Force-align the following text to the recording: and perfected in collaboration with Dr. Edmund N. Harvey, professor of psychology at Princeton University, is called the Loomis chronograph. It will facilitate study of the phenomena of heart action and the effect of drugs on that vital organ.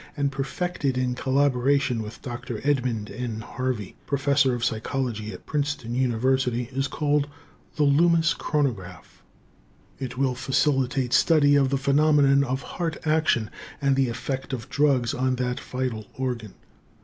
and 0.17 0.31
perfected 0.31 0.97
in 0.97 1.13
collaboration 1.13 2.01
with 2.01 2.23
Dr. 2.23 2.59
Edmund 2.63 3.11
N. 3.11 3.41
Harvey, 3.41 3.95
professor 4.07 4.55
of 4.55 4.65
psychology 4.65 5.31
at 5.31 5.45
Princeton 5.45 5.93
University, 5.93 6.67
is 6.71 6.87
called 6.87 7.27
the 7.75 7.83
Loomis 7.83 8.33
chronograph. 8.33 9.21
It 9.99 10.17
will 10.17 10.33
facilitate 10.33 11.13
study 11.13 11.55
of 11.55 11.69
the 11.69 11.77
phenomena 11.77 12.47
of 12.47 12.63
heart 12.63 13.05
action 13.05 13.51
and 13.79 13.95
the 13.95 14.09
effect 14.09 14.53
of 14.53 14.69
drugs 14.69 15.13
on 15.13 15.35
that 15.35 15.59
vital 15.59 16.07
organ. 16.17 16.55